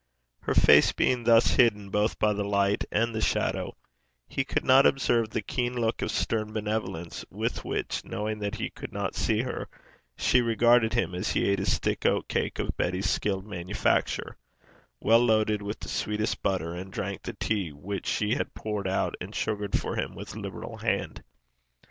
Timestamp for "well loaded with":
14.99-15.81